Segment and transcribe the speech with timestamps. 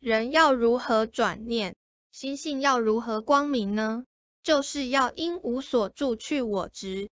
[0.00, 1.74] 人要如何转念，
[2.10, 4.06] 心性要如何光明呢，
[4.42, 7.10] 就是要因无所住去我执。